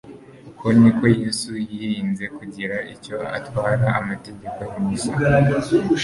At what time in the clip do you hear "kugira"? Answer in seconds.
2.37-2.75